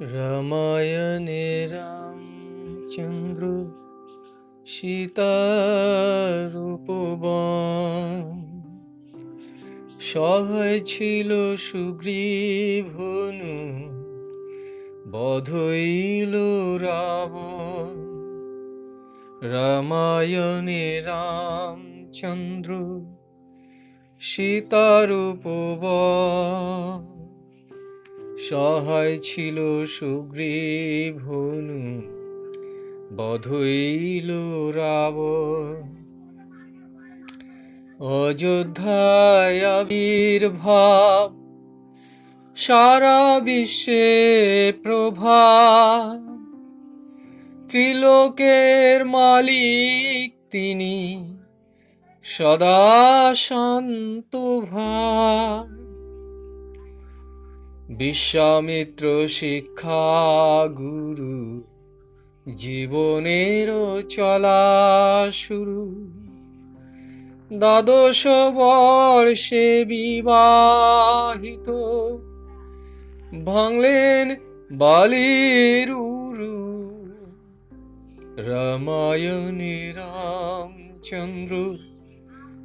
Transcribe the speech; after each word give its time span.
রামায়ণে 0.00 1.68
রামচন্দ্র 1.68 3.64
সীতার 4.66 6.56
উপবন। 6.56 8.40
সহায় 10.00 10.80
ছিল 10.80 11.56
সুগ্রীব 11.56 12.86
হনু 12.98 13.90
বধইল 15.10 16.34
রাবণ। 16.78 18.00
রামায়ণে 19.48 21.00
রামচন্দ্র 21.00 22.72
সীতার 24.20 25.12
উপবন। 25.12 27.09
সহায় 28.48 29.18
ছিল 29.18 29.86
সুগ্রীব 29.86 31.14
হনু 31.18 31.82
বধইল 33.16 34.30
রাবণ। 34.70 35.82
অযোধ্যায় 37.98 39.80
আবির্ভাব, 39.80 41.28
সারা 42.56 43.40
বিশ্বে 43.40 44.08
প্রভা 44.82 45.44
ত্রিলোকের 47.68 49.04
মালিক 49.04 50.32
তিনি 50.50 50.96
সদা 52.24 53.32
শান্ত 53.36 54.36
ভাই 54.72 55.89
বিশ্বামিত্র 57.90 59.28
শিক্ষা 59.28 60.66
গুরু 60.66 61.62
জীবনেরও 62.54 64.02
চলা 64.02 65.28
শুরু। 65.32 66.10
দ্বাদশ 67.52 68.26
বর্ষে 68.54 69.84
বিবাহিত, 69.84 71.70
ভাঙলেন 73.44 74.36
বালির 74.70 75.90
উরু। 75.90 76.90
রামায়ণে 78.36 79.92
রামচন্দ্র 79.92 81.76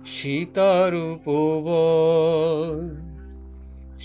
সীতার 0.06 0.96
উপবন। 0.96 3.05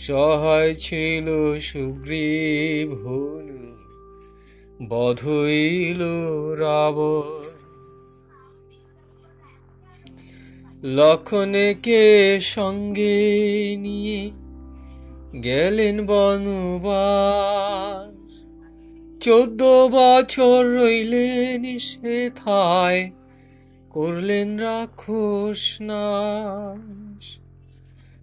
সহায় 0.06 0.74
ছিল 0.74 1.58
সুগ্রীব 1.58 2.92
হনু 2.92 3.60
বধইল 4.88 6.02
রাব 6.54 6.94
লক্ষণকে 10.82 12.40
সঙ্গে 12.40 13.76
নিয়ে 13.80 14.30
গেলেন 15.42 16.06
বনবাস? 16.06 18.44
চোদ্দ 19.24 19.88
বছর 19.92 20.66
রইলেন 20.66 21.78
সে 21.78 22.30
থায় 22.36 23.10
করলেন 23.90 24.58
রাক্ষস 24.58 25.78
নাশ। 25.80 27.09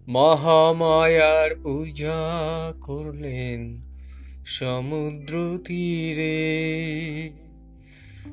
মহামায়ার 0.07 1.55
পূজা 1.63 2.15
করলেন 2.81 3.81
সমুদ্র 4.45 5.59
তীরে। 5.65 6.37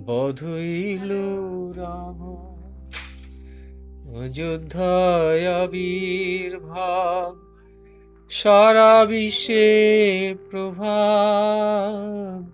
বধইল 0.06 1.12
রাম। 1.76 2.48
অযোধ্যায় 4.16 5.64
আবির্ভাব 5.64 7.38
সারা 8.30 9.06
বিশ্বে 9.06 10.36
প্রভাব। 10.50 12.50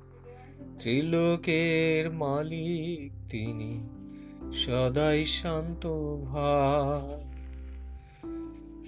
ত্রিলোকের 0.80 2.12
মালিক 2.12 3.12
তিনি, 3.30 3.88
সদাই 4.54 5.25
শান্ত 5.25 6.16
ভাব। 6.24 7.28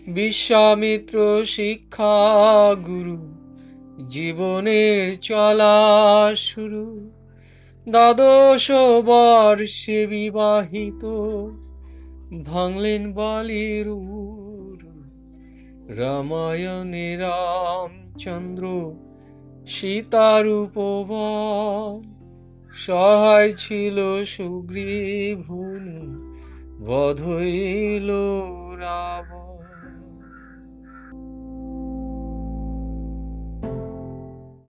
বিশ্বামিত্র 0.07 1.45
শিক্ষা 1.45 2.75
গুরু 2.75 3.38
জীবনের 4.07 5.19
চলা 5.19 6.31
শুরু। 6.35 7.11
দ্বাদশ 7.89 8.71
বর্ষে 9.05 10.07
বিবাহিত। 10.07 11.05
ভাঙলেন 12.43 13.13
বালির 13.13 13.87
রামায়ণে 15.99 17.17
রামচন্দ্র 17.17 18.93
সীতার 19.67 20.47
উপবন 20.47 22.01
সহায় 22.73 23.53
ছিল 23.53 24.23
সুগ্রীব 24.25 25.43
বধইল 26.85 28.11
রাবণ। 28.79 29.48